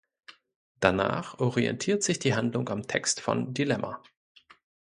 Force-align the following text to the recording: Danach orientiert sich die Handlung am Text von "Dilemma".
Danach 0.79 1.37
orientiert 1.37 2.01
sich 2.01 2.17
die 2.17 2.33
Handlung 2.33 2.67
am 2.69 2.87
Text 2.87 3.21
von 3.21 3.53
"Dilemma". 3.53 4.01